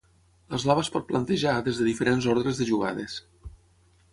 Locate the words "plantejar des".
1.11-1.81